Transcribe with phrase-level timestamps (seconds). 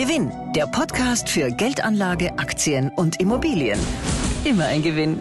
[0.00, 3.78] Gewinn, der Podcast für Geldanlage, Aktien und Immobilien.
[4.46, 5.20] Immer ein Gewinn.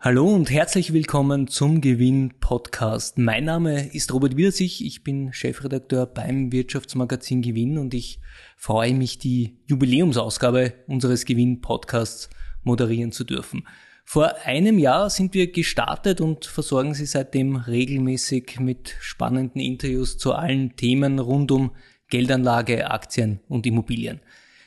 [0.00, 3.16] Hallo und herzlich willkommen zum Gewinn Podcast.
[3.16, 8.20] Mein Name ist Robert Widersich, ich bin Chefredakteur beim Wirtschaftsmagazin Gewinn und ich
[8.58, 12.28] freue mich, die Jubiläumsausgabe unseres Gewinn Podcasts
[12.64, 13.66] moderieren zu dürfen.
[14.04, 20.34] Vor einem Jahr sind wir gestartet und versorgen Sie seitdem regelmäßig mit spannenden Interviews zu
[20.34, 21.72] allen Themen rund um
[22.08, 24.20] Geldanlage, Aktien und Immobilien.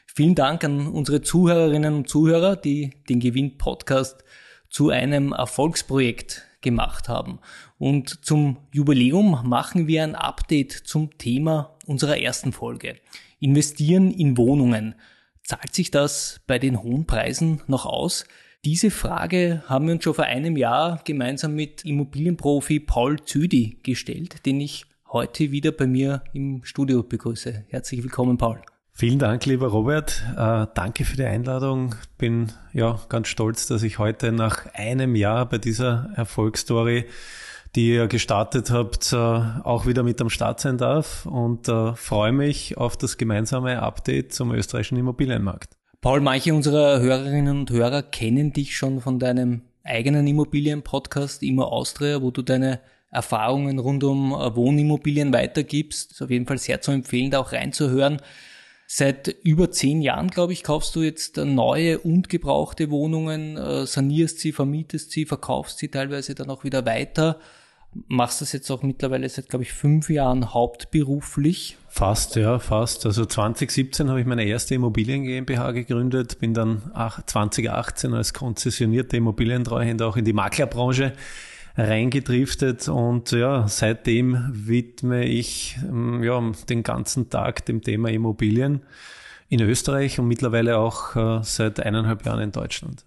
[0.07, 4.23] Vielen Dank an unsere Zuhörerinnen und Zuhörer, die den Gewinn Podcast
[4.69, 7.39] zu einem Erfolgsprojekt gemacht haben.
[7.77, 12.95] Und zum Jubiläum machen wir ein Update zum Thema unserer ersten Folge.
[13.39, 14.95] Investieren in Wohnungen.
[15.43, 18.25] Zahlt sich das bei den hohen Preisen noch aus?
[18.65, 24.43] Diese Frage haben wir uns schon vor einem Jahr gemeinsam mit Immobilienprofi Paul Züdi gestellt,
[24.47, 27.65] den ich heute wieder bei mir im Studio begrüße.
[27.67, 28.59] Herzlich willkommen, Paul.
[28.91, 30.19] Vielen Dank, lieber Robert.
[30.35, 31.93] Äh, danke für die Einladung.
[32.17, 37.05] Bin ja ganz stolz, dass ich heute nach einem Jahr bei dieser Erfolgsstory,
[37.75, 42.31] die ihr gestartet habt, äh, auch wieder mit am Start sein darf und äh, freue
[42.31, 45.77] mich auf das gemeinsame Update zum österreichischen Immobilienmarkt.
[46.05, 52.21] Paul, manche unserer Hörerinnen und Hörer kennen dich schon von deinem eigenen Immobilienpodcast Immer Austria,
[52.21, 56.11] wo du deine Erfahrungen rund um äh, Wohnimmobilien weitergibst.
[56.11, 58.21] Ist auf jeden Fall sehr zu empfehlen, da auch reinzuhören.
[58.85, 64.37] Seit über zehn Jahren, glaube ich, kaufst du jetzt neue und gebrauchte Wohnungen, äh, sanierst
[64.37, 67.39] sie, vermietest sie, verkaufst sie teilweise dann auch wieder weiter.
[68.07, 71.77] Machst das jetzt auch mittlerweile seit, glaube ich, fünf Jahren hauptberuflich.
[71.87, 73.05] Fast, ja, fast.
[73.05, 80.07] Also 2017 habe ich meine erste Immobilien GmbH gegründet, bin dann 2018 als konzessionierte Immobilientreuhänder
[80.07, 81.13] auch in die Maklerbranche
[81.77, 88.81] reingedriftet und ja, seitdem widme ich ähm, ja, den ganzen Tag dem Thema Immobilien
[89.49, 93.05] in Österreich und mittlerweile auch äh, seit eineinhalb Jahren in Deutschland.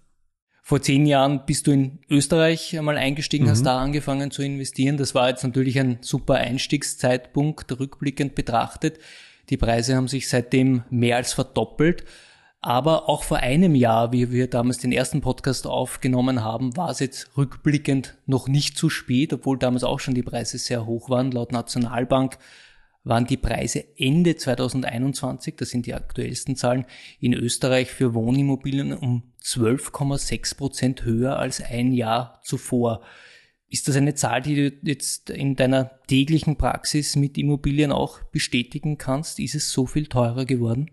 [0.69, 3.49] Vor zehn Jahren bist du in Österreich einmal eingestiegen, mhm.
[3.49, 4.97] hast da angefangen zu investieren.
[4.97, 8.99] Das war jetzt natürlich ein super Einstiegszeitpunkt, rückblickend betrachtet.
[9.49, 12.03] Die Preise haben sich seitdem mehr als verdoppelt.
[12.61, 16.99] Aber auch vor einem Jahr, wie wir damals den ersten Podcast aufgenommen haben, war es
[16.99, 21.31] jetzt rückblickend noch nicht zu spät, obwohl damals auch schon die Preise sehr hoch waren.
[21.31, 22.37] Laut Nationalbank
[23.09, 26.85] waren die Preise Ende 2021, das sind die aktuellsten Zahlen,
[27.19, 33.01] in Österreich für Wohnimmobilien um 12,6 Prozent höher als ein Jahr zuvor.
[33.67, 38.97] Ist das eine Zahl, die du jetzt in deiner täglichen Praxis mit Immobilien auch bestätigen
[38.97, 39.39] kannst?
[39.39, 40.89] Ist es so viel teurer geworden?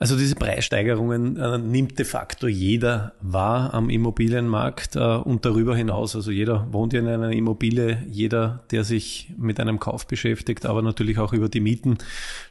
[0.00, 6.14] Also diese Preissteigerungen äh, nimmt de facto jeder wahr am Immobilienmarkt äh, und darüber hinaus.
[6.14, 10.82] Also jeder wohnt ja in einer Immobilie, jeder, der sich mit einem Kauf beschäftigt, aber
[10.82, 11.98] natürlich auch über die Mieten,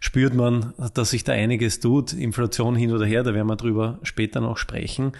[0.01, 2.11] spürt man, dass sich da einiges tut.
[2.11, 5.13] Inflation hin oder her, da werden wir drüber später noch sprechen.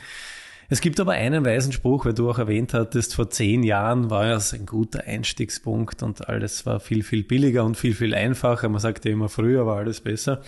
[0.70, 4.26] Es gibt aber einen weisen Spruch, weil du auch erwähnt hattest, vor zehn Jahren war
[4.36, 8.68] es ein guter Einstiegspunkt und alles war viel, viel billiger und viel, viel einfacher.
[8.68, 10.42] Man sagt ja immer, früher war alles besser.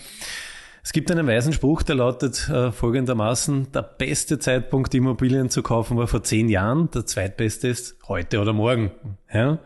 [0.82, 5.98] Es gibt einen weisen Spruch, der lautet äh, folgendermaßen, der beste Zeitpunkt, Immobilien zu kaufen,
[5.98, 8.92] war vor zehn Jahren, der zweitbeste ist heute oder morgen.
[9.34, 9.60] Ja?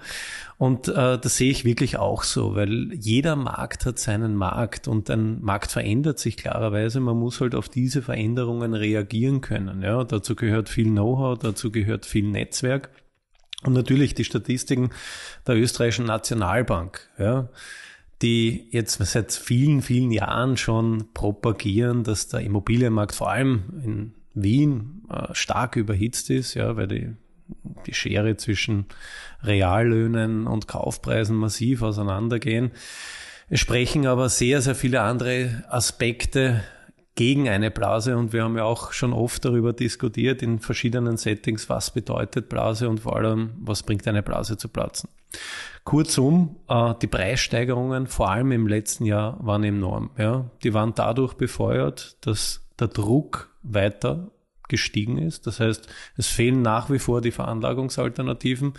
[0.58, 5.10] Und äh, das sehe ich wirklich auch so, weil jeder Markt hat seinen Markt und
[5.10, 7.00] ein Markt verändert sich klarerweise.
[7.00, 9.84] Man muss halt auf diese Veränderungen reagieren können.
[9.84, 10.04] Ja?
[10.04, 12.90] Dazu gehört viel Know-how, dazu gehört viel Netzwerk
[13.64, 14.90] und natürlich die Statistiken
[15.48, 17.10] der österreichischen Nationalbank.
[17.18, 17.50] Ja?
[18.24, 25.04] Die jetzt seit vielen, vielen Jahren schon propagieren, dass der Immobilienmarkt vor allem in Wien
[25.10, 27.14] äh, stark überhitzt ist, ja, weil die,
[27.86, 28.86] die Schere zwischen
[29.44, 32.72] Reallöhnen und Kaufpreisen massiv auseinandergehen.
[33.50, 36.64] Es sprechen aber sehr, sehr viele andere Aspekte
[37.16, 41.70] gegen eine Blase und wir haben ja auch schon oft darüber diskutiert in verschiedenen Settings,
[41.70, 45.10] was bedeutet Blase und vor allem, was bringt eine Blase zu platzen.
[45.84, 50.12] Kurzum, äh, die Preissteigerungen, vor allem im letzten Jahr, waren enorm.
[50.18, 50.50] Ja.
[50.64, 54.32] Die waren dadurch befeuert, dass der Druck weiter
[54.70, 55.46] gestiegen ist.
[55.46, 55.88] Das heißt,
[56.18, 58.74] es fehlen nach wie vor die Veranlagungsalternativen.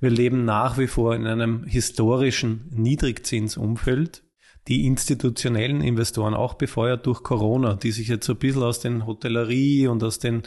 [0.00, 4.22] Wir leben nach wie vor in einem historischen Niedrigzinsumfeld
[4.68, 9.06] die institutionellen Investoren auch befeuert durch Corona, die sich jetzt so ein bisschen aus den
[9.06, 10.42] Hotellerie und aus den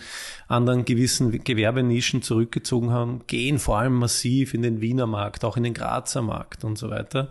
[0.47, 5.63] anderen gewissen Gewerbenischen zurückgezogen haben, gehen vor allem massiv in den Wiener Markt, auch in
[5.63, 7.29] den Grazer Markt und so weiter.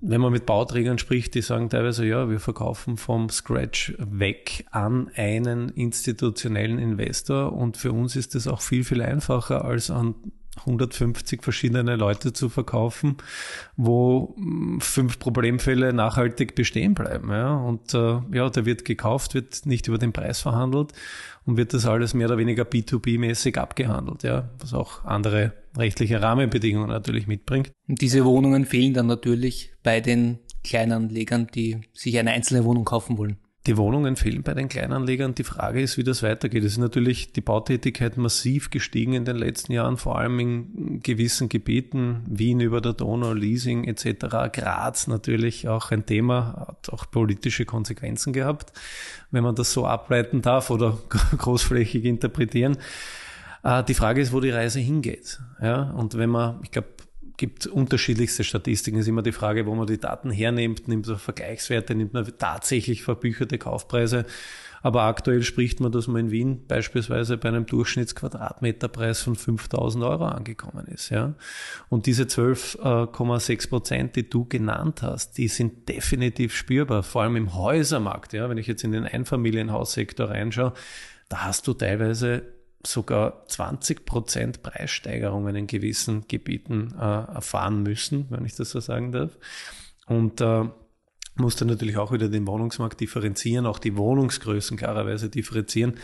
[0.00, 5.10] Wenn man mit Bauträgern spricht, die sagen teilweise, ja, wir verkaufen vom Scratch weg an
[5.14, 10.14] einen institutionellen Investor und für uns ist das auch viel, viel einfacher als an
[10.60, 13.16] 150 verschiedene Leute zu verkaufen,
[13.76, 17.30] wo hm, fünf Problemfälle nachhaltig bestehen bleiben.
[17.30, 17.56] Ja?
[17.56, 20.92] Und äh, ja, da wird gekauft, wird nicht über den Preis verhandelt
[21.46, 26.88] und wird das alles mehr oder weniger B2B-mäßig abgehandelt, ja, was auch andere rechtliche Rahmenbedingungen
[26.88, 27.72] natürlich mitbringt.
[27.88, 33.18] Und diese Wohnungen fehlen dann natürlich bei den Kleinanlegern, die sich eine einzelne Wohnung kaufen
[33.18, 33.38] wollen.
[33.66, 35.34] Die Wohnungen fehlen bei den Kleinanlegern.
[35.34, 36.64] Die Frage ist, wie das weitergeht.
[36.64, 41.50] Es ist natürlich die Bautätigkeit massiv gestiegen in den letzten Jahren, vor allem in gewissen
[41.50, 44.50] Gebieten, Wien über der Donau, Leasing etc.
[44.50, 48.72] Graz natürlich auch ein Thema, hat auch politische Konsequenzen gehabt,
[49.30, 50.98] wenn man das so ableiten darf oder
[51.36, 52.78] großflächig interpretieren.
[53.62, 55.38] Äh, die Frage ist, wo die Reise hingeht.
[55.60, 56.88] Ja, und wenn man, ich glaube,
[57.40, 58.98] gibt unterschiedlichste Statistiken.
[58.98, 60.88] Es ist immer die Frage, wo man die Daten hernimmt.
[60.88, 64.26] Nimmt man Vergleichswerte, nimmt man tatsächlich verbücherte Kaufpreise.
[64.82, 70.26] Aber aktuell spricht man, dass man in Wien beispielsweise bei einem Durchschnittsquadratmeterpreis von 5000 Euro
[70.26, 71.08] angekommen ist.
[71.08, 71.32] Ja?
[71.88, 77.54] Und diese 12,6 Prozent, die du genannt hast, die sind definitiv spürbar, vor allem im
[77.54, 78.34] Häusermarkt.
[78.34, 78.50] Ja?
[78.50, 80.74] Wenn ich jetzt in den Einfamilienhaussektor reinschaue,
[81.30, 88.44] da hast du teilweise sogar 20 Prozent Preissteigerungen in gewissen Gebieten äh, erfahren müssen, wenn
[88.44, 89.36] ich das so sagen darf.
[90.06, 90.64] Und äh,
[91.36, 95.94] musste natürlich auch wieder den Wohnungsmarkt differenzieren, auch die Wohnungsgrößen klarerweise differenzieren.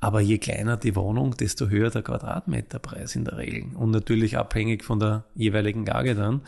[0.00, 3.74] Aber je kleiner die Wohnung, desto höher der Quadratmeterpreis in der Regel.
[3.74, 6.42] Und natürlich abhängig von der jeweiligen Lage dann.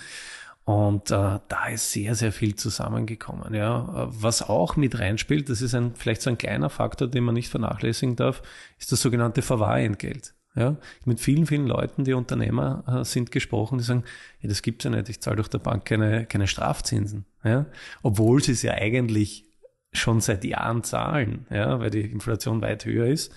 [0.68, 3.54] Und äh, da ist sehr, sehr viel zusammengekommen.
[3.54, 4.08] Ja.
[4.10, 7.48] Was auch mit reinspielt, das ist ein, vielleicht so ein kleiner Faktor, den man nicht
[7.48, 8.42] vernachlässigen darf,
[8.78, 10.34] ist das sogenannte Verwahrentgelt.
[10.54, 10.76] Ja,
[11.06, 14.04] mit vielen, vielen Leuten, die Unternehmer äh, sind gesprochen, die sagen,
[14.40, 17.24] ja, das gibt's ja nicht, ich zahle durch der Bank keine, keine Strafzinsen.
[17.42, 17.64] Ja,
[18.02, 19.46] obwohl sie es ja eigentlich
[19.94, 23.32] schon seit Jahren zahlen, ja, weil die Inflation weit höher ist.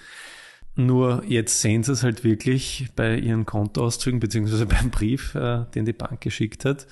[0.75, 5.85] Nur jetzt sehen sie es halt wirklich bei ihren Kontoauszügen beziehungsweise beim Brief, äh, den
[5.85, 6.87] die Bank geschickt hat,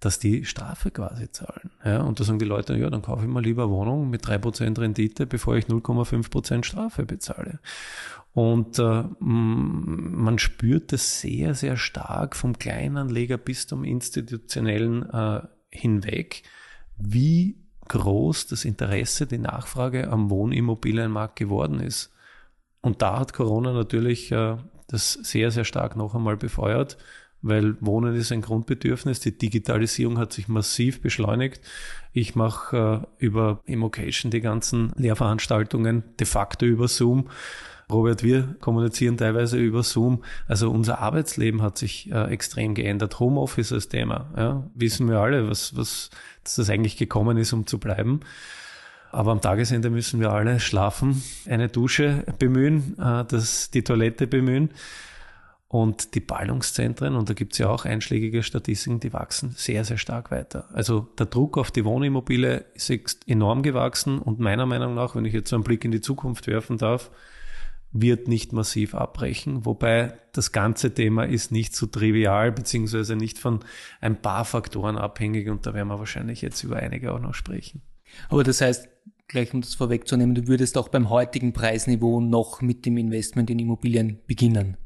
[0.00, 1.70] dass die Strafe quasi zahlen.
[1.84, 4.38] Ja, und da sagen die Leute, ja, dann kaufe ich mal lieber Wohnung mit drei
[4.38, 7.60] Prozent Rendite, bevor ich 0,5% Strafe bezahle.
[8.32, 15.40] Und äh, man spürt das sehr, sehr stark vom Kleinanleger bis zum institutionellen äh,
[15.70, 16.44] hinweg,
[16.96, 17.56] wie
[17.88, 22.12] groß das Interesse, die Nachfrage am Wohnimmobilienmarkt geworden ist.
[22.82, 24.56] Und da hat Corona natürlich äh,
[24.88, 26.96] das sehr, sehr stark noch einmal befeuert,
[27.42, 29.20] weil Wohnen ist ein Grundbedürfnis.
[29.20, 31.60] Die Digitalisierung hat sich massiv beschleunigt.
[32.12, 37.28] Ich mache äh, über Immocation die ganzen Lehrveranstaltungen de facto über Zoom.
[37.90, 40.22] Robert, wir kommunizieren teilweise über Zoom.
[40.46, 43.18] Also unser Arbeitsleben hat sich äh, extrem geändert.
[43.18, 44.30] Homeoffice als Thema.
[44.36, 46.10] Ja, wissen wir alle, was, was,
[46.44, 48.20] dass das eigentlich gekommen ist, um zu bleiben.
[49.12, 54.70] Aber am Tagesende müssen wir alle schlafen, eine Dusche bemühen, äh, das, die Toilette bemühen.
[55.72, 59.98] Und die Ballungszentren, und da gibt es ja auch einschlägige Statistiken, die wachsen sehr, sehr
[59.98, 60.68] stark weiter.
[60.72, 62.90] Also der Druck auf die Wohnimmobilie ist
[63.28, 66.48] enorm gewachsen und meiner Meinung nach, wenn ich jetzt so einen Blick in die Zukunft
[66.48, 67.12] werfen darf,
[67.92, 69.64] wird nicht massiv abbrechen.
[69.64, 73.60] Wobei das ganze Thema ist nicht so trivial, beziehungsweise nicht von
[74.00, 77.80] ein paar Faktoren abhängig und da werden wir wahrscheinlich jetzt über einige auch noch sprechen.
[78.28, 78.88] Aber das heißt,
[79.28, 83.58] gleich um das vorwegzunehmen, du würdest auch beim heutigen Preisniveau noch mit dem Investment in
[83.58, 84.76] Immobilien beginnen.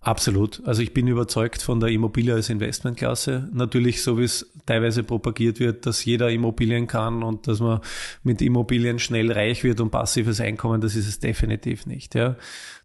[0.00, 0.62] Absolut.
[0.64, 3.48] Also ich bin überzeugt von der Immobilie als Investmentklasse.
[3.52, 7.80] Natürlich, so wie es teilweise propagiert wird, dass jeder Immobilien kann und dass man
[8.22, 12.14] mit Immobilien schnell reich wird und passives Einkommen, das ist es definitiv nicht.
[12.14, 12.36] Ja.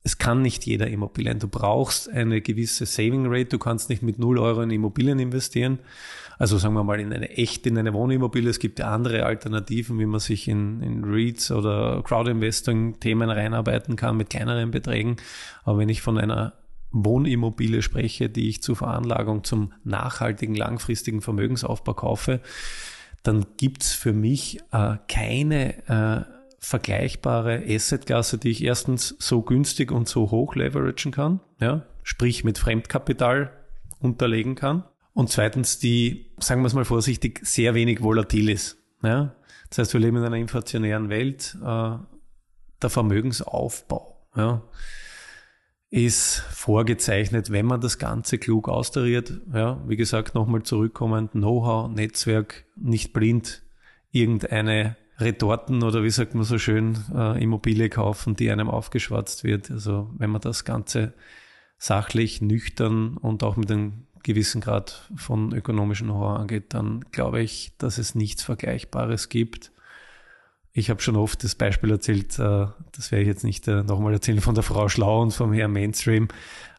[0.02, 1.38] Es kann nicht jeder Immobilien.
[1.38, 3.46] Du brauchst eine gewisse Saving Rate.
[3.46, 5.80] Du kannst nicht mit 0 Euro in Immobilien investieren.
[6.38, 8.50] Also sagen wir mal in eine echt, in eine Wohnimmobilie.
[8.50, 14.18] Es gibt ja andere Alternativen, wie man sich in, in REITs oder Crowdinvesting-Themen reinarbeiten kann
[14.18, 15.18] mit kleineren Beträgen.
[15.63, 16.54] Aber wenn ich von einer
[16.92, 22.42] Wohnimmobilie spreche, die ich zur Veranlagung zum nachhaltigen, langfristigen Vermögensaufbau kaufe,
[23.24, 30.08] dann gibt's für mich äh, keine äh, vergleichbare Assetklasse, die ich erstens so günstig und
[30.08, 33.52] so hoch leveragen kann, ja, sprich mit Fremdkapital
[34.00, 34.84] unterlegen kann.
[35.13, 38.77] Und zweitens, die, sagen wir es mal vorsichtig, sehr wenig volatil ist.
[39.03, 39.36] Ja.
[39.70, 41.58] Das heißt, wir leben in einer inflationären Welt.
[41.63, 41.98] Äh,
[42.82, 44.62] der Vermögensaufbau ja,
[45.89, 49.41] ist vorgezeichnet, wenn man das Ganze klug austariert.
[49.53, 53.63] Ja, wie gesagt, nochmal zurückkommend, Know-how, Netzwerk, nicht blind
[54.12, 59.72] irgendeine Retorten oder wie sagt man so schön, äh, Immobilie kaufen, die einem aufgeschwatzt wird.
[59.72, 61.13] Also wenn man das Ganze
[61.77, 67.74] sachlich, nüchtern und auch mit einem gewissen Grad von ökonomischen Know-how angeht, dann glaube ich,
[67.77, 69.72] dass es nichts Vergleichbares gibt
[70.72, 74.13] Ich habe schon oft das Beispiel erzählt, äh, das werde ich jetzt nicht äh, nochmal
[74.13, 76.30] erzählen, von der Frau Schlau und vom Herrn Mainstream.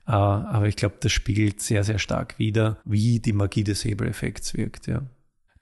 [0.06, 4.54] Äh, aber ich glaube, das spiegelt sehr, sehr stark wider, wie die Magie des Hebeleffekts
[4.54, 4.86] wirkt.
[4.86, 5.02] Ja.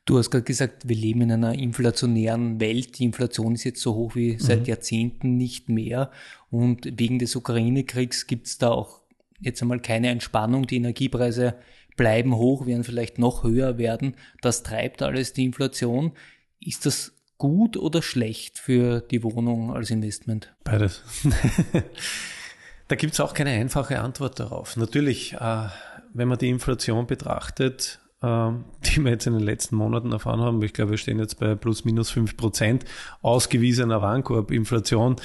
[0.05, 2.99] Du hast gerade gesagt, wir leben in einer inflationären Welt.
[2.99, 4.67] Die Inflation ist jetzt so hoch wie seit mhm.
[4.67, 6.11] Jahrzehnten nicht mehr.
[6.51, 9.02] Und wegen des Ukraine-Kriegs gibt es da auch
[9.43, 10.67] jetzt einmal keine Entspannung.
[10.67, 11.55] Die Energiepreise
[11.97, 14.17] bleiben hoch, werden vielleicht noch höher werden.
[14.41, 16.13] Das treibt alles die Inflation.
[16.61, 20.55] Ist das gut oder schlecht für die Wohnung als Investment?
[20.65, 21.03] Beides.
[22.89, 24.77] da gibt es auch keine einfache Antwort darauf.
[24.77, 25.69] Natürlich, äh,
[26.15, 30.63] wenn man die Inflation betrachtet, ähm, die wir jetzt in den letzten Monaten erfahren haben.
[30.63, 32.85] Ich glaube, wir stehen jetzt bei plus minus fünf Prozent
[33.21, 35.17] ausgewiesener Warenkorb-Inflation.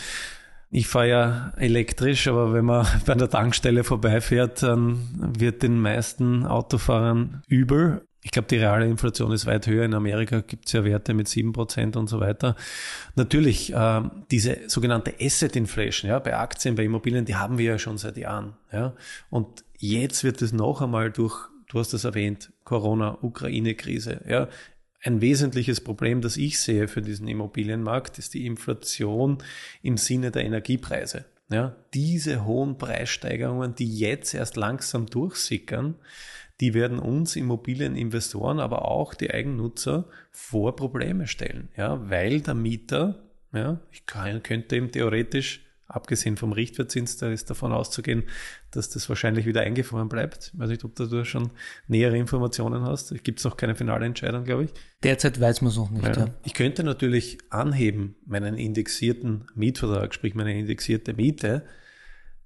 [0.70, 6.46] Ich fahre ja elektrisch, aber wenn man bei der Tankstelle vorbeifährt, dann wird den meisten
[6.46, 8.06] Autofahrern übel.
[8.24, 9.86] Ich glaube, die reale Inflation ist weit höher.
[9.86, 12.56] In Amerika gibt es ja Werte mit sieben Prozent und so weiter.
[13.16, 17.80] Natürlich, äh, diese sogenannte Asset Inflation, ja, bei Aktien, bei Immobilien, die haben wir ja
[17.80, 18.56] schon seit Jahren.
[18.74, 18.94] Ja.
[19.30, 24.22] Und jetzt wird es noch einmal durch du hast es erwähnt, Corona, Ukraine-Krise.
[24.28, 24.48] Ja,
[25.08, 29.38] ein wesentliches Problem, das ich sehe für diesen Immobilienmarkt, ist die Inflation
[29.82, 31.26] im Sinne der Energiepreise.
[31.50, 35.96] Ja, diese hohen Preissteigerungen, die jetzt erst langsam durchsickern,
[36.60, 41.70] die werden uns Immobilieninvestoren, aber auch die Eigennutzer vor Probleme stellen.
[41.78, 43.24] Ja, weil der Mieter,
[43.54, 48.24] ja, ich kann, könnte ihm theoretisch Abgesehen vom Richtwertzins, da ist davon auszugehen,
[48.72, 50.51] dass das wahrscheinlich wieder eingefroren bleibt.
[50.53, 51.51] Ich weiß nicht, ob du schon
[51.88, 53.13] nähere Informationen hast.
[53.24, 54.72] Gibt es noch keine finale Entscheidung, glaube ich.
[55.03, 56.06] Derzeit weiß man es noch nicht.
[56.06, 56.25] Ja.
[56.25, 56.34] Ja.
[56.44, 61.63] Ich könnte natürlich anheben meinen indexierten Mietvertrag, sprich meine indexierte Miete.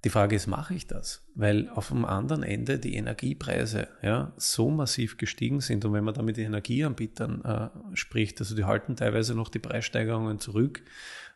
[0.04, 1.22] Die Frage ist, mache ich das?
[1.36, 6.14] Weil auf dem anderen Ende die Energiepreise ja so massiv gestiegen sind und wenn man
[6.14, 10.82] da mit den Energieanbietern äh, spricht, also die halten teilweise noch die Preissteigerungen zurück,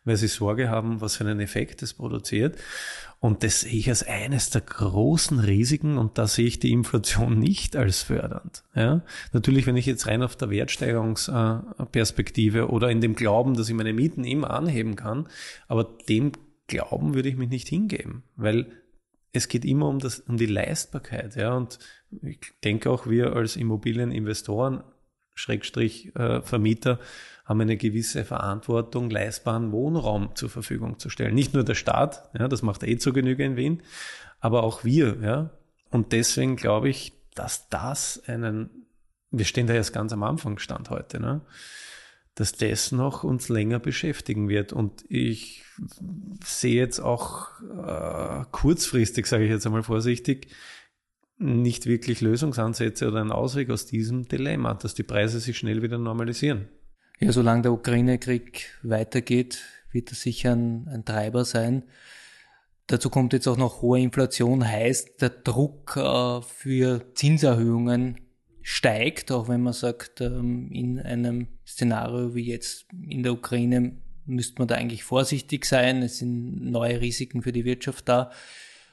[0.03, 2.57] weil sie Sorge haben, was für einen Effekt das produziert.
[3.19, 7.39] Und das sehe ich als eines der großen Risiken und da sehe ich die Inflation
[7.47, 8.63] nicht als fördernd.
[8.75, 9.01] Ja?
[9.31, 13.93] Natürlich, wenn ich jetzt rein auf der Wertsteigerungsperspektive oder in dem Glauben, dass ich meine
[13.93, 15.27] Mieten immer anheben kann,
[15.67, 16.33] aber dem
[16.67, 18.71] Glauben würde ich mich nicht hingeben, weil
[19.33, 21.35] es geht immer um, das, um die Leistbarkeit.
[21.35, 21.53] Ja?
[21.55, 21.79] Und
[22.21, 24.83] ich denke auch, wir als Immobilieninvestoren,
[25.33, 26.99] Schrägstrich äh, Vermieter,
[27.45, 31.33] haben eine gewisse Verantwortung, leistbaren Wohnraum zur Verfügung zu stellen.
[31.33, 33.83] Nicht nur der Staat, ja, das macht eh zu Genüge in Wien,
[34.39, 35.17] aber auch wir.
[35.21, 35.51] Ja.
[35.89, 38.87] Und deswegen glaube ich, dass das einen,
[39.31, 41.41] wir stehen da jetzt ganz am Anfang stand heute, ne,
[42.37, 44.71] dass das noch uns länger beschäftigen wird.
[44.71, 45.63] Und ich
[46.45, 50.47] sehe jetzt auch äh, kurzfristig, sage ich jetzt einmal vorsichtig,
[51.39, 55.97] nicht wirklich Lösungsansätze oder einen Ausweg aus diesem Dilemma, dass die Preise sich schnell wieder
[55.97, 56.67] normalisieren.
[57.19, 61.83] Ja, solange der Ukraine-Krieg weitergeht, wird das sicher ein, ein Treiber sein.
[62.85, 68.26] Dazu kommt jetzt auch noch hohe Inflation, heißt der Druck äh, für Zinserhöhungen
[68.69, 73.93] steigt, auch wenn man sagt, ähm, in einem Szenario wie jetzt in der Ukraine
[74.25, 76.03] müsste man da eigentlich vorsichtig sein.
[76.03, 78.29] Es sind neue Risiken für die Wirtschaft da.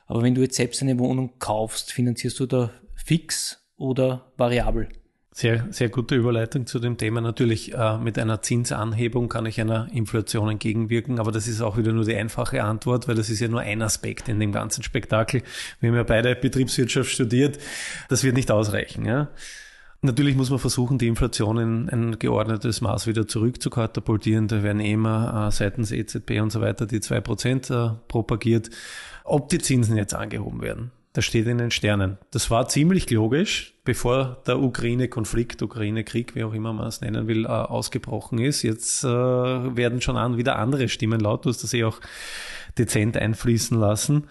[0.07, 4.91] Aber wenn du jetzt selbst eine Wohnung kaufst, finanzierst du da fix oder variabel?
[5.33, 7.21] Sehr, sehr gute Überleitung zu dem Thema.
[7.21, 11.93] Natürlich äh, mit einer Zinsanhebung kann ich einer Inflation entgegenwirken, aber das ist auch wieder
[11.93, 15.43] nur die einfache Antwort, weil das ist ja nur ein Aspekt in dem ganzen Spektakel.
[15.81, 17.59] Wir haben ja beide Betriebswirtschaft studiert.
[18.09, 19.05] Das wird nicht ausreichen.
[19.05, 19.31] Ja?
[20.05, 24.49] Natürlich muss man versuchen, die Inflation in ein geordnetes Maß wieder zurückzukatapultieren.
[24.49, 28.69] Da werden eh immer äh, seitens EZB und so weiter die zwei Prozent äh, propagiert.
[29.25, 32.19] Ob die Zinsen jetzt angehoben werden, das steht in den Sternen.
[32.33, 37.47] Das war ziemlich logisch, bevor der Ukraine-Konflikt, Ukraine-Krieg, wie auch immer man es nennen will,
[37.47, 38.61] äh, ausgebrochen ist.
[38.61, 41.47] Jetzt werden schon an wieder andere Stimmen laut.
[41.47, 42.01] Du hast das eh auch
[42.77, 44.27] dezent einfließen lassen.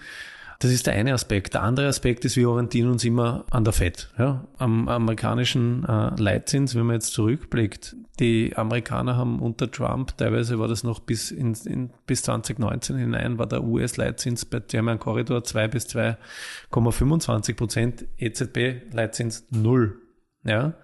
[0.64, 1.56] Das ist der eine Aspekt.
[1.56, 6.12] Der andere Aspekt ist, wir orientieren uns immer an der FED, ja, am amerikanischen äh,
[6.18, 7.98] Leitzins, wenn man jetzt zurückblickt.
[8.22, 13.38] Die Amerikaner haben unter Trump, teilweise war das noch bis, in, in, bis 2019 hinein,
[13.38, 20.00] war der US-Leitzins bei German Corridor 2 bis 2,25 Prozent, EZB-Leitzins null.
[20.46, 20.76] Ja.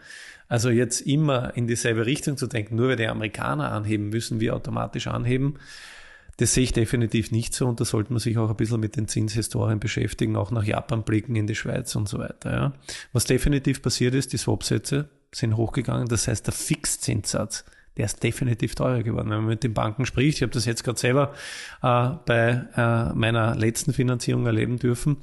[0.50, 4.58] Also jetzt immer in dieselbe Richtung zu denken, nur weil die Amerikaner anheben, müssen wir
[4.58, 5.58] automatisch anheben.
[6.40, 8.96] Das sehe ich definitiv nicht so und da sollte man sich auch ein bisschen mit
[8.96, 12.52] den Zinshistorien beschäftigen, auch nach Japan blicken, in die Schweiz und so weiter.
[12.52, 12.74] Ja.
[13.12, 17.66] Was definitiv passiert ist, die Swapsätze sind hochgegangen, das heißt der Fixzinssatz,
[17.98, 19.30] der ist definitiv teurer geworden.
[19.32, 21.34] Wenn man mit den Banken spricht, ich habe das jetzt gerade selber
[21.84, 25.18] äh, bei äh, meiner letzten Finanzierung erleben dürfen,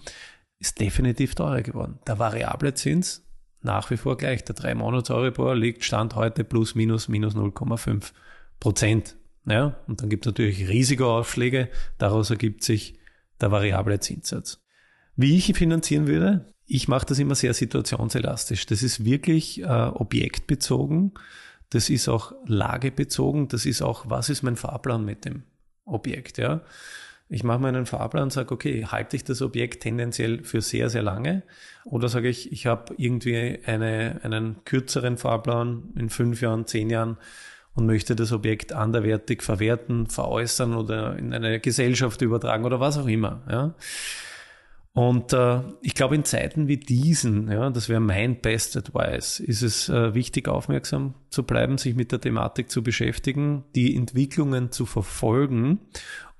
[0.58, 1.98] ist definitiv teurer geworden.
[2.06, 3.22] Der variable Zins
[3.62, 4.44] nach wie vor gleich.
[4.44, 8.12] Der 3 Monats Euribor liegt Stand heute plus minus minus 0,5
[8.60, 9.16] Prozent.
[9.48, 12.98] Ja, und dann gibt es natürlich Risikoaufschläge, daraus ergibt sich
[13.40, 14.60] der variable Zinssatz.
[15.14, 16.52] Wie ich finanzieren würde?
[16.66, 18.66] Ich mache das immer sehr situationselastisch.
[18.66, 21.12] Das ist wirklich äh, objektbezogen,
[21.70, 25.44] das ist auch lagebezogen, das ist auch, was ist mein Fahrplan mit dem
[25.84, 26.62] Objekt, ja.
[27.28, 31.02] Ich mache meinen Fahrplan und sage, okay, halte ich das Objekt tendenziell für sehr, sehr
[31.02, 31.42] lange?
[31.84, 37.16] Oder sage ich, ich habe irgendwie eine, einen kürzeren Fahrplan in fünf Jahren, zehn Jahren
[37.76, 43.06] und möchte das Objekt anderwertig verwerten, veräußern oder in eine Gesellschaft übertragen oder was auch
[43.06, 43.42] immer.
[43.48, 43.74] Ja?
[44.94, 49.60] Und äh, ich glaube, in Zeiten wie diesen, ja, das wäre mein Best Advice, ist
[49.60, 54.86] es äh, wichtig, aufmerksam zu bleiben, sich mit der Thematik zu beschäftigen, die Entwicklungen zu
[54.86, 55.80] verfolgen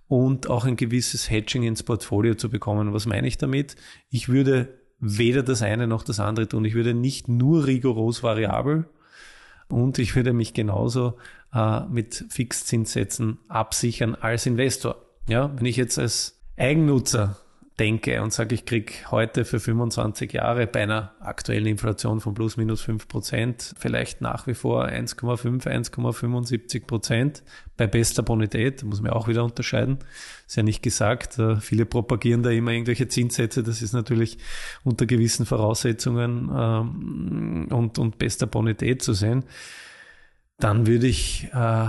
[0.08, 2.94] und auch ein gewisses Hedging ins Portfolio zu bekommen.
[2.94, 3.76] Was meine ich damit?
[4.08, 4.68] Ich würde
[5.00, 6.64] weder das eine noch das andere tun.
[6.64, 8.88] Ich würde nicht nur rigoros variabel
[9.68, 11.16] und ich würde mich genauso
[11.52, 14.96] äh, mit Fixzinssätzen absichern als Investor.
[15.28, 17.37] Ja, wenn ich jetzt als Eigennutzer
[17.78, 22.56] denke und sage, ich krieg heute für 25 Jahre bei einer aktuellen Inflation von plus
[22.56, 27.42] minus 5 Prozent vielleicht nach wie vor 1,5, 1,75 Prozent.
[27.76, 29.99] Bei bester Bonität, muss man auch wieder unterscheiden.
[30.47, 34.38] Ist ja nicht gesagt, äh, viele propagieren da immer irgendwelche Zinssätze, das ist natürlich
[34.83, 39.45] unter gewissen Voraussetzungen ähm, und, und bester Bonität zu sehen
[40.58, 41.86] dann würde ich äh,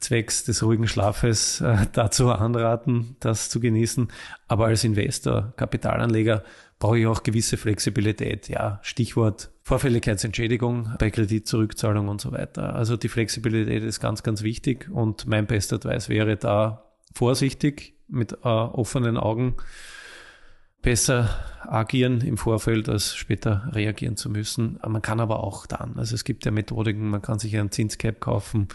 [0.00, 4.08] zwecks des ruhigen Schlafes äh, dazu anraten, das zu genießen.
[4.48, 6.42] Aber als Investor, Kapitalanleger
[6.78, 8.48] brauche ich auch gewisse Flexibilität.
[8.48, 12.74] Ja, Stichwort Vorfälligkeitsentschädigung bei Kreditzurückzahlung und so weiter.
[12.74, 16.84] Also die Flexibilität ist ganz, ganz wichtig und mein bester Advice wäre da
[17.14, 19.56] vorsichtig mit äh, offenen Augen
[20.82, 21.28] besser
[21.66, 24.78] agieren im Vorfeld, als später reagieren zu müssen.
[24.86, 28.20] Man kann aber auch dann, also es gibt ja Methodiken, man kann sich einen Zinscap
[28.20, 28.68] kaufen,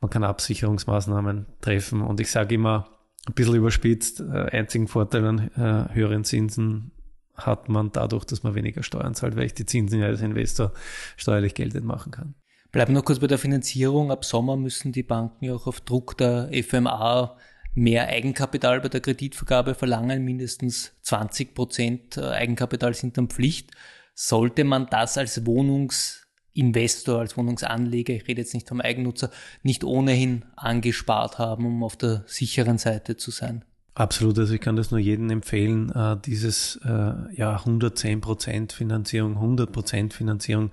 [0.00, 2.88] man kann Absicherungsmaßnahmen treffen und ich sage immer,
[3.26, 6.92] ein bisschen überspitzt, äh, einzigen Vorteil an äh, höheren Zinsen
[7.34, 10.72] hat man dadurch, dass man weniger Steuern zahlt, weil ich die Zinsen ja als Investor
[11.16, 12.34] steuerlich geltend machen kann.
[12.72, 14.12] Bleiben noch kurz bei der Finanzierung.
[14.12, 17.36] Ab Sommer müssen die Banken ja auch auf Druck der FMA
[17.80, 23.70] mehr Eigenkapital bei der Kreditvergabe verlangen, mindestens 20 Prozent äh, Eigenkapital sind dann Pflicht.
[24.14, 29.30] Sollte man das als Wohnungsinvestor, als Wohnungsanleger, ich rede jetzt nicht vom Eigennutzer,
[29.62, 33.64] nicht ohnehin angespart haben, um auf der sicheren Seite zu sein?
[33.94, 39.36] Absolut, also ich kann das nur jedem empfehlen, äh, dieses äh, ja 110 Prozent Finanzierung,
[39.36, 40.70] 100 Prozent Finanzierung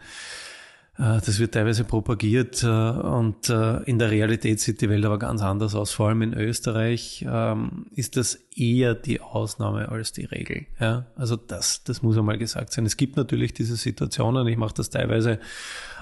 [0.98, 5.44] das wird teilweise propagiert äh, und äh, in der Realität sieht die Welt aber ganz
[5.44, 5.92] anders aus.
[5.92, 10.66] Vor allem in Österreich ähm, ist das eher die Ausnahme als die Regel.
[10.80, 11.06] Ja?
[11.16, 12.88] Also das, das muss einmal gesagt sein.
[12.88, 15.40] Es gibt natürlich diese Situationen, ich mache das teilweise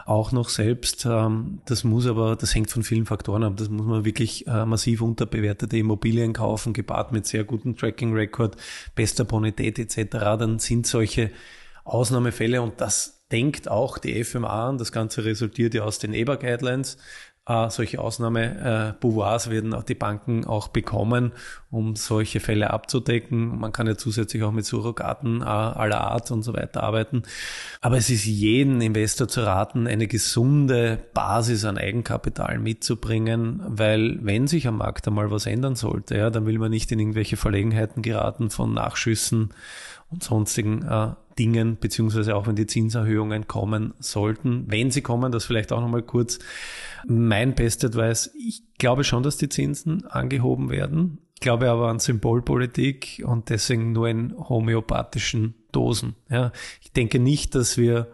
[0.06, 1.06] auch noch selbst.
[1.06, 3.58] Ähm, das muss aber, das hängt von vielen Faktoren ab.
[3.58, 8.56] Das muss man wirklich massiv unterbewertete Immobilien kaufen, gepaart mit sehr gutem Tracking-Record,
[8.96, 10.10] bester Bonität etc.
[10.40, 11.32] Dann sind solche
[11.84, 14.78] Ausnahmefälle und das denkt auch die FMA an.
[14.78, 16.98] Das Ganze resultiert ja aus den EBA-Guidelines.
[17.48, 21.32] Äh, solche Ausnahme-Pouvoirs äh, werden auch die Banken auch bekommen,
[21.70, 23.60] um solche Fälle abzudecken.
[23.60, 27.22] Man kann ja zusätzlich auch mit Surrogaten äh, aller Art und so weiter arbeiten.
[27.82, 34.48] Aber es ist jeden Investor zu raten, eine gesunde Basis an Eigenkapital mitzubringen, weil wenn
[34.48, 38.02] sich am Markt einmal was ändern sollte, ja, dann will man nicht in irgendwelche Verlegenheiten
[38.02, 39.54] geraten von Nachschüssen
[40.15, 44.63] und sonstigen äh, Dingen, beziehungsweise auch wenn die Zinserhöhungen kommen sollten.
[44.67, 46.39] Wenn sie kommen, das vielleicht auch nochmal kurz
[47.06, 48.32] mein Best Advice.
[48.36, 51.19] Ich glaube schon, dass die Zinsen angehoben werden.
[51.36, 56.15] Ich glaube aber an Symbolpolitik und deswegen nur in homöopathischen Dosen.
[56.30, 58.08] Ja, ich denke nicht, dass wir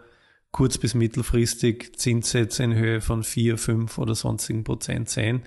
[0.50, 5.42] kurz- bis mittelfristig Zinssätze in Höhe von vier, fünf oder sonstigen Prozent sehen.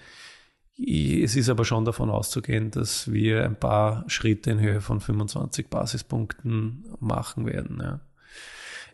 [0.78, 5.70] Es ist aber schon davon auszugehen, dass wir ein paar Schritte in Höhe von 25
[5.70, 7.80] Basispunkten machen werden.
[7.82, 8.00] Ja.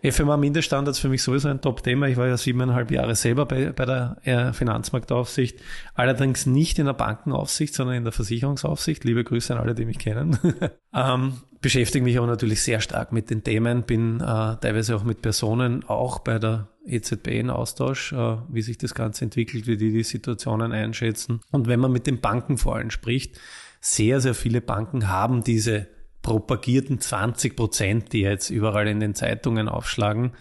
[0.03, 2.07] FMA Mindeststandards für mich sowieso ein Top-Thema.
[2.07, 5.59] Ich war ja siebeneinhalb Jahre selber bei, bei der äh, Finanzmarktaufsicht,
[5.93, 9.03] allerdings nicht in der Bankenaufsicht, sondern in der Versicherungsaufsicht.
[9.03, 10.37] Liebe Grüße an alle, die mich kennen.
[10.93, 14.23] ähm, beschäftige mich aber natürlich sehr stark mit den Themen, bin äh,
[14.57, 19.25] teilweise auch mit Personen, auch bei der EZB in Austausch, äh, wie sich das Ganze
[19.25, 21.41] entwickelt, wie die die Situationen einschätzen.
[21.51, 23.39] Und wenn man mit den Banken vor allem spricht,
[23.79, 25.87] sehr, sehr viele Banken haben diese
[26.21, 30.33] propagierten 20 Prozent, die jetzt überall in den Zeitungen aufschlagen,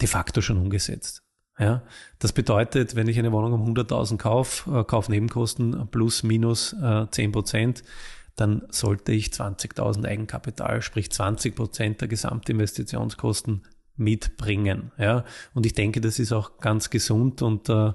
[0.00, 1.22] de facto schon umgesetzt.
[1.58, 1.82] Ja,
[2.18, 7.32] das bedeutet, wenn ich eine Wohnung um 100.000 kaufe, äh, Kaufnebenkosten plus minus äh, 10
[7.32, 7.82] Prozent,
[8.34, 13.64] dann sollte ich 20.000 Eigenkapital, sprich 20 Prozent der Gesamtinvestitionskosten
[13.96, 14.92] mitbringen.
[14.96, 17.92] Ja, und ich denke, das ist auch ganz gesund und äh,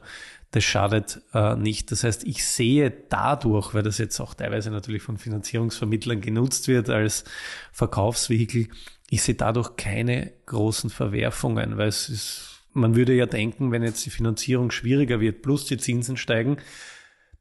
[0.56, 1.91] das schadet äh, nicht.
[1.91, 6.89] Das heißt, ich sehe dadurch, weil das jetzt auch teilweise natürlich von Finanzierungsvermittlern genutzt wird
[6.89, 7.26] als
[7.74, 8.70] Verkaufsvehikel,
[9.10, 14.06] ich sehe dadurch keine großen Verwerfungen, weil es ist, man würde ja denken, wenn jetzt
[14.06, 16.56] die Finanzierung schwieriger wird, plus die Zinsen steigen,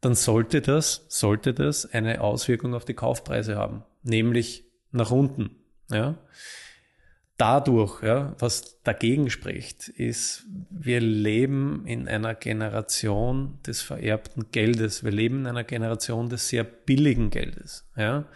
[0.00, 5.50] dann sollte das, sollte das eine Auswirkung auf die Kaufpreise haben, nämlich nach unten.
[5.88, 6.18] Ja
[7.36, 15.04] dadurch, ja, was dagegen spricht, ist, wir leben in einer Generation des vererbten Geldes.
[15.04, 17.86] Wir leben in einer Generation des sehr billigen Geldes.
[17.96, 18.26] Ja.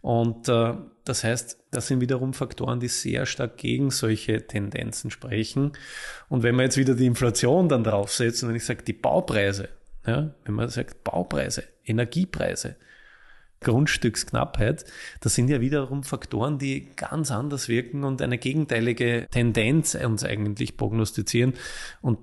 [0.00, 5.72] Und äh, das heißt, das sind wiederum Faktoren, die sehr stark gegen solche Tendenzen sprechen.
[6.28, 9.68] Und wenn man jetzt wieder die Inflation dann draufsetzt, und wenn ich sage, die Baupreise,
[10.06, 12.76] ja, wenn man sagt Baupreise, Energiepreise,
[13.60, 14.84] Grundstücksknappheit,
[15.20, 20.76] das sind ja wiederum Faktoren, die ganz anders wirken und eine gegenteilige Tendenz uns eigentlich
[20.76, 21.54] prognostizieren.
[22.00, 22.18] Und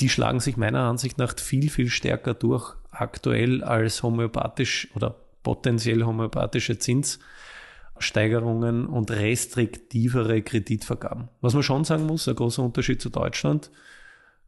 [0.00, 6.04] die schlagen sich meiner Ansicht nach viel, viel stärker durch aktuell als homöopathisch oder potenziell
[6.04, 11.28] homöopathische Zinssteigerungen und restriktivere Kreditvergaben.
[11.40, 13.70] Was man schon sagen muss, ein großer Unterschied zu Deutschland,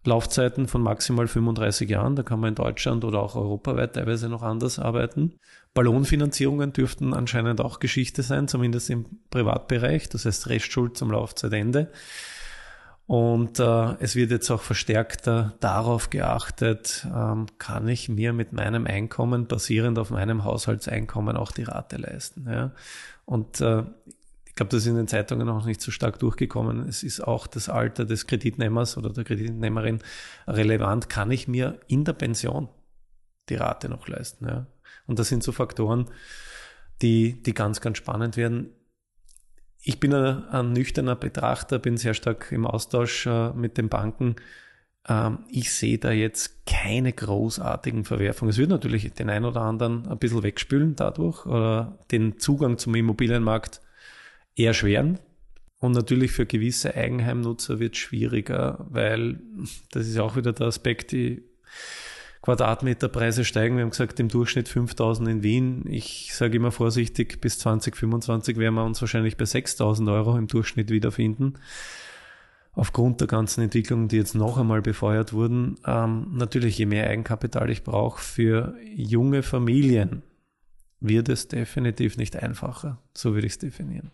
[0.05, 2.17] Laufzeiten von maximal 35 Jahren.
[2.17, 5.35] Da kann man in Deutschland oder auch europaweit teilweise noch anders arbeiten.
[5.73, 10.09] Ballonfinanzierungen dürften anscheinend auch Geschichte sein, zumindest im Privatbereich.
[10.09, 11.91] Das heißt Restschuld zum Laufzeitende.
[13.07, 18.87] Und äh, es wird jetzt auch verstärkter darauf geachtet, ähm, kann ich mir mit meinem
[18.87, 22.47] Einkommen basierend auf meinem Haushaltseinkommen auch die Rate leisten.
[22.51, 22.73] Ja?
[23.27, 23.83] Und äh,
[24.55, 26.89] ich glaube, das ist in den Zeitungen auch nicht so stark durchgekommen.
[26.89, 29.99] Es ist auch das Alter des Kreditnehmers oder der Kreditnehmerin
[30.47, 31.09] relevant.
[31.09, 32.69] Kann ich mir in der Pension
[33.49, 34.47] die Rate noch leisten?
[34.47, 34.69] Ja?
[35.09, 36.09] Und das sind so Faktoren,
[37.03, 38.71] die, die ganz, ganz spannend werden.
[39.83, 44.37] Ich bin ein, ein nüchterner Betrachter, bin sehr stark im Austausch äh, mit den Banken.
[45.09, 48.51] Ähm, ich sehe da jetzt keine großartigen Verwerfungen.
[48.51, 52.95] Es wird natürlich den einen oder anderen ein bisschen wegspülen dadurch oder den Zugang zum
[52.95, 53.81] Immobilienmarkt
[54.57, 55.19] erschweren.
[55.79, 59.41] Und natürlich für gewisse Eigenheimnutzer wird es schwieriger, weil
[59.91, 61.43] das ist auch wieder der Aspekt, die
[62.45, 63.77] Quadratmeterpreise steigen.
[63.77, 65.85] Wir haben gesagt, im Durchschnitt 5000 in Wien.
[65.89, 70.91] Ich sage immer vorsichtig, bis 2025 werden wir uns wahrscheinlich bei 6000 Euro im Durchschnitt
[70.91, 71.55] wiederfinden.
[72.73, 75.77] Aufgrund der ganzen Entwicklungen, die jetzt noch einmal befeuert wurden.
[75.87, 80.23] Ähm, natürlich, je mehr Eigenkapital ich brauche für junge Familien,
[81.01, 83.03] wird es definitiv nicht einfacher.
[83.15, 84.11] So würde ich es definieren.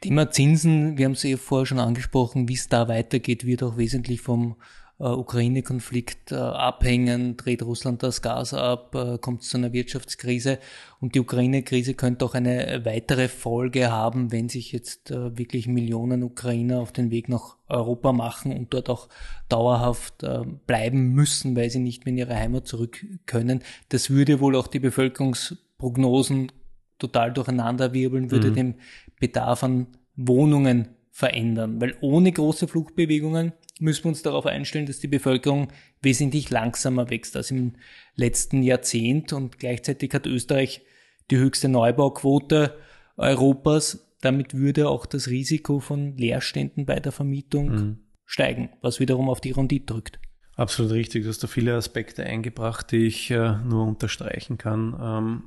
[0.00, 3.76] Thema Zinsen, wir haben es eh vorher schon angesprochen, wie es da weitergeht, wird auch
[3.76, 4.56] wesentlich vom
[5.00, 7.36] äh, Ukraine-Konflikt äh, abhängen.
[7.36, 10.58] Dreht Russland das Gas ab, äh, kommt es zu einer Wirtschaftskrise.
[11.00, 16.22] Und die Ukraine-Krise könnte auch eine weitere Folge haben, wenn sich jetzt äh, wirklich Millionen
[16.22, 19.08] Ukrainer auf den Weg nach Europa machen und dort auch
[19.48, 23.62] dauerhaft äh, bleiben müssen, weil sie nicht mehr in ihre Heimat zurück können.
[23.88, 26.52] Das würde wohl auch die Bevölkerungsprognosen
[26.98, 28.54] total durcheinanderwirbeln, würde mhm.
[28.54, 28.74] den
[29.20, 31.80] Bedarf an Wohnungen verändern.
[31.80, 35.68] Weil ohne große Fluchtbewegungen müssen wir uns darauf einstellen, dass die Bevölkerung
[36.00, 37.74] wesentlich langsamer wächst als im
[38.14, 40.82] letzten Jahrzehnt und gleichzeitig hat Österreich
[41.30, 42.76] die höchste Neubauquote
[43.16, 44.12] Europas.
[44.20, 47.98] Damit würde auch das Risiko von Leerständen bei der Vermietung mhm.
[48.24, 50.18] steigen, was wiederum auf die Rendite drückt.
[50.56, 51.22] Absolut richtig.
[51.22, 54.96] Du hast da viele Aspekte eingebracht, die ich äh, nur unterstreichen kann.
[55.00, 55.42] Ähm,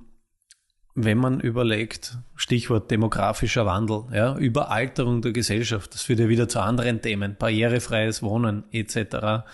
[0.93, 6.59] wenn man überlegt, Stichwort demografischer Wandel, ja, Überalterung der Gesellschaft, das führt ja wieder zu
[6.59, 9.45] anderen Themen, barrierefreies Wohnen etc.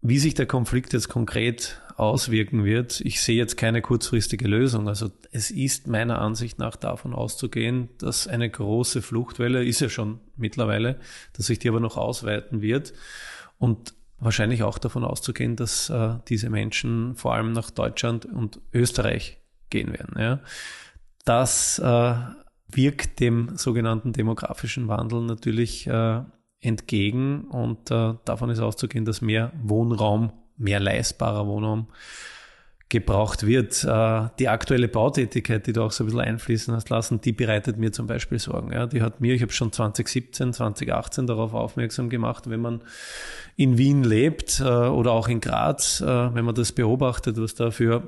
[0.00, 4.88] Wie sich der Konflikt jetzt konkret auswirken wird, ich sehe jetzt keine kurzfristige Lösung.
[4.88, 10.20] Also es ist meiner Ansicht nach davon auszugehen, dass eine große Fluchtwelle, ist ja schon
[10.36, 10.98] mittlerweile,
[11.32, 12.92] dass sich die aber noch ausweiten wird
[13.58, 19.38] und wahrscheinlich auch davon auszugehen, dass äh, diese Menschen vor allem nach Deutschland und Österreich
[19.70, 20.16] gehen werden.
[20.18, 20.40] Ja.
[21.24, 22.14] Das äh,
[22.68, 26.22] wirkt dem sogenannten demografischen Wandel natürlich äh,
[26.60, 31.88] entgegen und äh, davon ist auszugehen, dass mehr Wohnraum, mehr leistbarer Wohnraum
[32.88, 33.84] gebraucht wird.
[33.84, 37.76] Äh, die aktuelle Bautätigkeit, die du auch so ein bisschen einfließen hast lassen, die bereitet
[37.76, 38.72] mir zum Beispiel Sorgen.
[38.72, 38.86] Ja.
[38.86, 42.82] Die hat mir, ich habe schon 2017, 2018 darauf aufmerksam gemacht, wenn man
[43.56, 47.70] in Wien lebt äh, oder auch in Graz, äh, wenn man das beobachtet, was da
[47.70, 48.04] für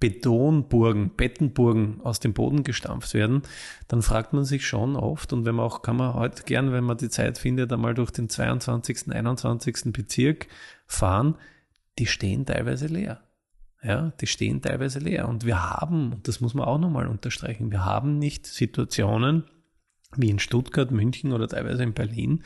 [0.00, 3.42] Betonburgen, Bettenburgen aus dem Boden gestampft werden,
[3.88, 6.84] dann fragt man sich schon oft, und wenn man auch, kann man heute gern, wenn
[6.84, 9.92] man die Zeit findet, einmal durch den 22., 21.
[9.92, 10.46] Bezirk
[10.86, 11.36] fahren,
[11.98, 13.22] die stehen teilweise leer.
[13.82, 15.28] Ja, die stehen teilweise leer.
[15.28, 19.44] Und wir haben, und das muss man auch nochmal unterstreichen, wir haben nicht Situationen
[20.16, 22.42] wie in Stuttgart, München oder teilweise in Berlin,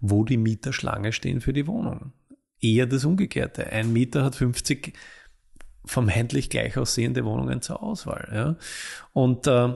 [0.00, 2.12] wo die Mieter Schlange stehen für die Wohnungen
[2.64, 3.66] eher das Umgekehrte.
[3.70, 4.94] Ein Mieter hat 50
[5.84, 8.28] vermeintlich gleich aussehende Wohnungen zur Auswahl.
[8.32, 8.56] Ja?
[9.12, 9.74] Und äh,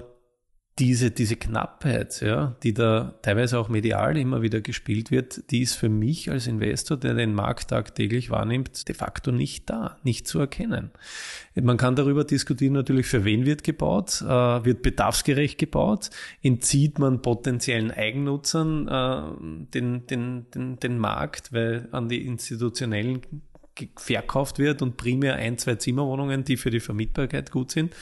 [0.78, 5.74] diese, diese Knappheit, ja, die da teilweise auch medial immer wieder gespielt wird, die ist
[5.74, 10.38] für mich als Investor, der den Markt tagtäglich wahrnimmt, de facto nicht da, nicht zu
[10.38, 10.90] erkennen.
[11.54, 14.26] Man kann darüber diskutieren, natürlich, für wen wird gebaut, äh,
[14.64, 16.10] wird bedarfsgerecht gebaut,
[16.42, 23.22] entzieht man potenziellen Eigennutzern äh, den, den, den, den Markt, weil an die institutionellen
[23.96, 27.94] verkauft wird und primär ein, zwei Zimmerwohnungen, die für die Vermietbarkeit gut sind.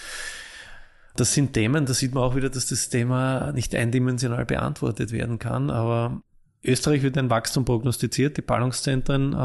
[1.16, 5.38] Das sind Themen, da sieht man auch wieder, dass das Thema nicht eindimensional beantwortet werden
[5.38, 6.20] kann, aber
[6.66, 9.36] Österreich wird ein Wachstum prognostiziert, die Ballungszentren äh,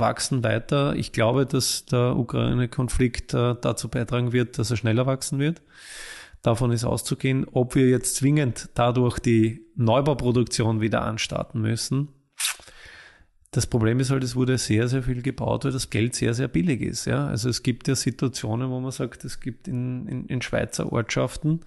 [0.00, 0.94] wachsen weiter.
[0.94, 5.60] Ich glaube, dass der Ukraine-Konflikt äh, dazu beitragen wird, dass er schneller wachsen wird.
[6.42, 7.46] Davon ist auszugehen.
[7.50, 12.08] Ob wir jetzt zwingend dadurch die Neubauproduktion wieder anstarten müssen,
[13.54, 16.48] das Problem ist halt, es wurde sehr, sehr viel gebaut, weil das Geld sehr, sehr
[16.48, 17.04] billig ist.
[17.04, 17.26] Ja?
[17.26, 21.60] Also es gibt ja Situationen, wo man sagt, es gibt in, in, in Schweizer Ortschaften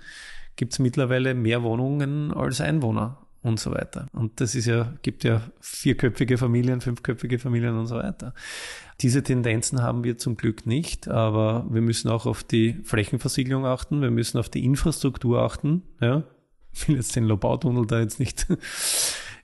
[0.57, 4.07] gibt es mittlerweile mehr Wohnungen als Einwohner und so weiter.
[4.11, 8.33] Und das ist ja, gibt ja vierköpfige Familien, fünfköpfige Familien und so weiter.
[8.99, 14.01] Diese Tendenzen haben wir zum Glück nicht, aber wir müssen auch auf die Flächenversiegelung achten,
[14.01, 15.83] wir müssen auf die Infrastruktur achten.
[16.01, 16.23] Ja?
[16.73, 18.47] Ich will jetzt den Lobautunnel da jetzt nicht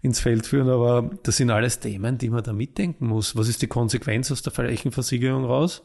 [0.04, 3.38] ins Feld führen, aber das sind alles Themen, die man da mitdenken muss.
[3.38, 5.82] Was ist die Konsequenz aus der Flächenversiegelung raus?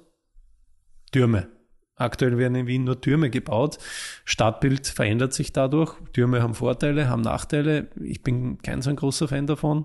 [1.13, 1.49] Türme.
[1.95, 3.79] Aktuell werden in Wien nur Türme gebaut.
[4.25, 5.95] Stadtbild verändert sich dadurch.
[6.13, 7.91] Türme haben Vorteile, haben Nachteile.
[8.03, 9.85] Ich bin kein so ein großer Fan davon.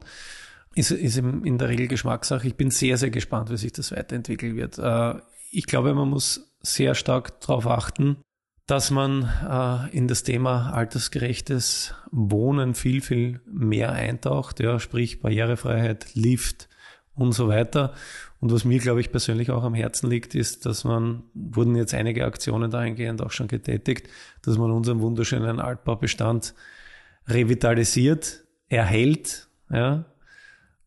[0.74, 2.48] Ist, ist in der Regel Geschmackssache.
[2.48, 4.80] Ich bin sehr, sehr gespannt, wie sich das weiterentwickeln wird.
[4.80, 8.18] Äh, ich glaube, man muss sehr stark darauf achten,
[8.66, 16.16] dass man äh, in das Thema altersgerechtes Wohnen viel, viel mehr eintaucht, ja, sprich Barrierefreiheit,
[16.16, 16.70] Lift
[17.16, 17.94] und so weiter.
[18.40, 21.94] Und was mir, glaube ich, persönlich auch am Herzen liegt, ist, dass man, wurden jetzt
[21.94, 24.10] einige Aktionen dahingehend auch schon getätigt,
[24.42, 26.54] dass man unseren wunderschönen Altbaubestand
[27.28, 30.06] revitalisiert, erhält, ja,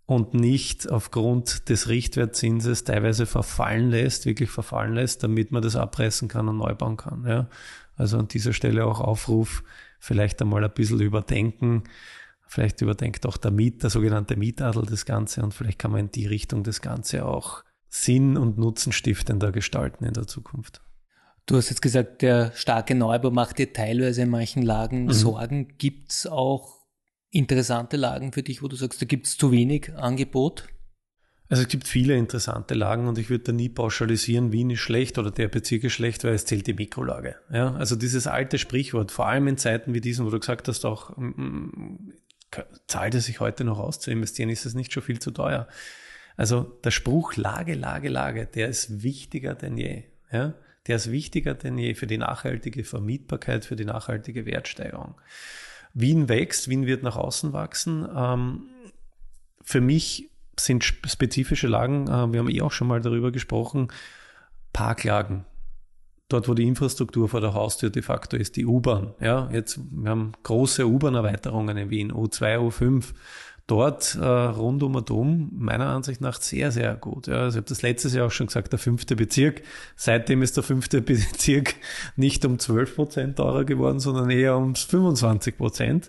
[0.06, 6.28] und nicht aufgrund des Richtwertzinses teilweise verfallen lässt, wirklich verfallen lässt, damit man das abreißen
[6.28, 7.24] kann und neu bauen kann.
[7.26, 7.48] Ja.
[7.96, 9.64] Also an dieser Stelle auch Aufruf,
[9.98, 11.84] vielleicht einmal ein bisschen überdenken.
[12.46, 16.12] Vielleicht überdenkt auch der Miet, der sogenannte Mietadel das Ganze und vielleicht kann man in
[16.12, 20.80] die Richtung das Ganze auch sinn- und nutzenstiftender gestalten in der Zukunft.
[21.46, 25.12] Du hast jetzt gesagt, der starke Neubau macht dir teilweise in manchen Lagen mhm.
[25.12, 25.78] Sorgen.
[25.78, 26.85] Gibt es auch
[27.36, 30.68] interessante Lagen für dich, wo du sagst, da gibt es zu wenig Angebot?
[31.48, 35.16] Also es gibt viele interessante Lagen und ich würde da nie pauschalisieren, Wien ist schlecht
[35.16, 37.36] oder der Bezirk ist schlecht, weil es zählt die Mikrolage.
[37.52, 40.84] Ja, also dieses alte Sprichwort, vor allem in Zeiten wie diesen, wo du gesagt hast,
[40.84, 42.12] auch mm, mm,
[42.88, 45.68] zahlt es sich heute noch aus zu investieren, ist es nicht schon viel zu teuer.
[46.36, 50.04] Also der Spruch Lage, Lage, Lage, der ist wichtiger denn je.
[50.32, 50.54] Ja,
[50.88, 55.14] der ist wichtiger denn je für die nachhaltige Vermietbarkeit, für die nachhaltige Wertsteigerung.
[55.98, 58.06] Wien wächst, Wien wird nach außen wachsen.
[58.14, 58.64] Ähm,
[59.62, 63.88] für mich sind spezifische Lagen, äh, wir haben eh auch schon mal darüber gesprochen,
[64.74, 65.46] Parklagen.
[66.28, 69.14] Dort, wo die Infrastruktur vor der Haustür de facto ist, die U-Bahn.
[69.20, 73.14] Ja, jetzt, wir haben große U-Bahn-Erweiterungen in Wien, U2, U5
[73.66, 77.26] dort äh, rund um Atom meiner Ansicht nach sehr, sehr gut.
[77.26, 79.62] Ja, also ich habe das letztes Jahr auch schon gesagt, der fünfte Bezirk.
[79.96, 81.74] Seitdem ist der fünfte Bezirk
[82.16, 86.08] nicht um 12 Prozent teurer geworden, sondern eher um 25 Prozent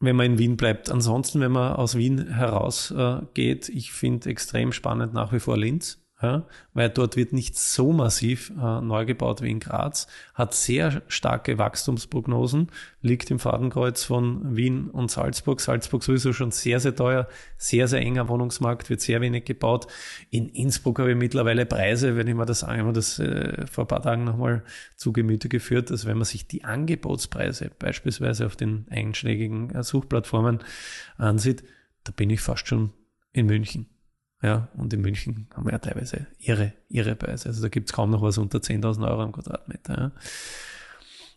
[0.00, 0.92] wenn man in Wien bleibt.
[0.92, 5.98] Ansonsten, wenn man aus Wien herausgeht, äh, ich finde extrem spannend nach wie vor Linz
[6.20, 11.02] ja, weil dort wird nicht so massiv äh, neu gebaut wie in Graz, hat sehr
[11.06, 15.60] starke Wachstumsprognosen, liegt im Fadenkreuz von Wien und Salzburg.
[15.60, 19.86] Salzburg sowieso schon sehr, sehr teuer, sehr, sehr enger Wohnungsmarkt, wird sehr wenig gebaut.
[20.30, 23.88] In Innsbruck habe ich mittlerweile Preise, wenn ich mir das, ich das äh, vor ein
[23.88, 24.64] paar Tagen nochmal
[24.96, 30.64] zu Gemüte geführt, dass wenn man sich die Angebotspreise beispielsweise auf den einschlägigen äh, Suchplattformen
[31.16, 31.62] ansieht,
[32.02, 32.92] da bin ich fast schon
[33.32, 33.86] in München.
[34.42, 37.48] Ja, und in München haben wir ja teilweise ihre, ihre Preise.
[37.48, 39.98] Also da gibt's kaum noch was unter 10.000 Euro am Quadratmeter.
[39.98, 40.12] Ja.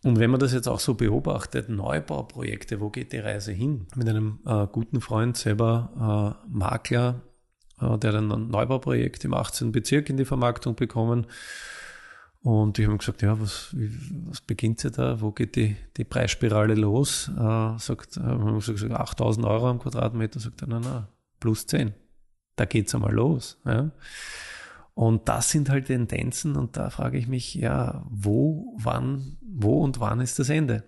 [0.03, 3.87] Und wenn man das jetzt auch so beobachtet, Neubauprojekte, wo geht die Reise hin?
[3.95, 7.21] Mit einem äh, guten Freund, selber äh, Makler,
[7.79, 9.71] äh, der dann ein Neubauprojekt im 18.
[9.71, 11.25] Bezirk in die Vermarktung bekommen.
[12.43, 13.91] Und ich habe gesagt, ja, was, wie,
[14.27, 15.21] was beginnt sie da?
[15.21, 17.29] Wo geht die, die Preisspirale los?
[17.29, 20.39] Äh, sagt, äh, gesagt, 8000 Euro am Quadratmeter.
[20.39, 21.07] Sagt er, nein, nein,
[21.39, 21.93] plus 10
[22.61, 23.59] da geht's einmal los.
[23.65, 23.89] Ja.
[24.93, 29.99] Und das sind halt Tendenzen und da frage ich mich, ja, wo, wann, wo und
[29.99, 30.83] wann ist das Ende?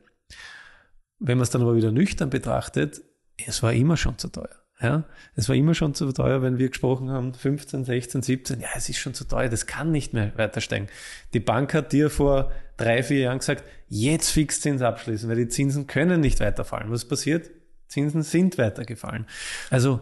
[1.18, 3.02] Wenn man es dann aber wieder nüchtern betrachtet,
[3.44, 4.56] es war immer schon zu teuer.
[4.82, 5.06] Ja,
[5.36, 8.90] es war immer schon zu teuer, wenn wir gesprochen haben, 15, 16, 17, ja, es
[8.90, 10.88] ist schon zu teuer, das kann nicht mehr weiter steigen.
[11.34, 15.88] Die Bank hat dir vor drei, vier Jahren gesagt, jetzt Fixzins abschließen, weil die Zinsen
[15.88, 16.92] können nicht weiterfallen.
[16.92, 17.50] Was passiert?
[17.88, 19.26] Zinsen sind weitergefallen.
[19.70, 20.02] Also,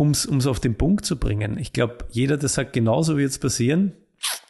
[0.00, 3.38] um es auf den Punkt zu bringen, ich glaube, jeder, der sagt, genauso wird es
[3.38, 3.92] passieren,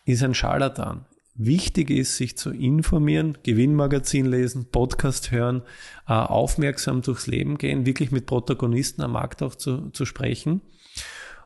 [0.04, 1.06] ist ein Scharlatan.
[1.34, 5.62] Wichtig ist, sich zu informieren, Gewinnmagazin lesen, Podcast hören,
[6.06, 10.60] äh, aufmerksam durchs Leben gehen, wirklich mit Protagonisten am Markt auch zu, zu sprechen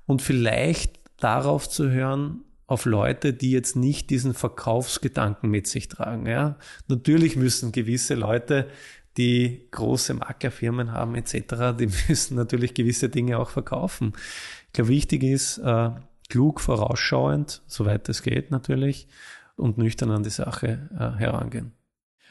[0.05, 6.27] und vielleicht darauf zu hören, auf Leute, die jetzt nicht diesen Verkaufsgedanken mit sich tragen.
[6.27, 6.57] Ja?
[6.89, 8.69] Natürlich müssen gewisse Leute,
[9.17, 14.13] die große Maklerfirmen haben etc., die müssen natürlich gewisse Dinge auch verkaufen.
[14.67, 15.91] Ich glaube, wichtig ist, äh,
[16.29, 19.07] klug vorausschauend, soweit es geht natürlich,
[19.57, 21.73] und nüchtern an die Sache äh, herangehen.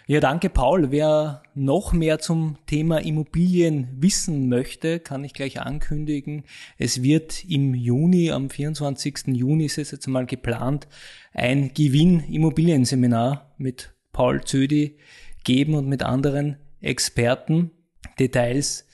[0.05, 0.91] Ja, danke Paul.
[0.91, 6.43] Wer noch mehr zum Thema Immobilien wissen möchte, kann ich gleich ankündigen.
[6.77, 9.27] Es wird im Juni, am 24.
[9.27, 10.89] Juni ist es jetzt mal geplant,
[11.33, 14.97] ein Gewinn-Immobilienseminar mit Paul Zödi
[15.45, 17.71] geben und mit anderen Experten.
[18.19, 18.85] Details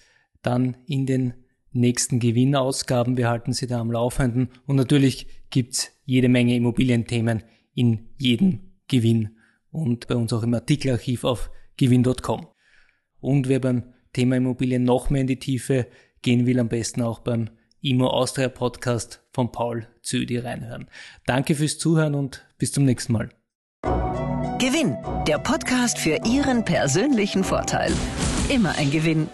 [0.42, 1.34] dann in den
[1.72, 3.18] nächsten Gewinnausgaben.
[3.18, 4.50] Wir halten Sie da am Laufenden.
[4.66, 9.38] Und natürlich gibt's jede Menge Immobilienthemen in jedem Gewinn
[9.72, 12.48] und bei uns auch im Artikelarchiv auf gewinn.com.
[13.20, 15.88] Und wer beim Thema Immobilien noch mehr in die Tiefe
[16.22, 17.50] gehen will, am besten auch beim
[17.82, 20.90] Immo Austria Podcast von Paul Zödi reinhören.
[21.26, 23.39] Danke fürs Zuhören und bis zum nächsten Mal.
[24.60, 27.94] Gewinn, der Podcast für Ihren persönlichen Vorteil.
[28.50, 29.30] Immer ein Gewinn.